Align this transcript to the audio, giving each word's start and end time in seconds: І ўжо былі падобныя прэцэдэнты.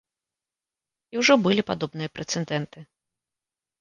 І 1.15 1.21
ўжо 1.21 1.33
былі 1.47 1.67
падобныя 1.69 2.09
прэцэдэнты. 2.17 2.79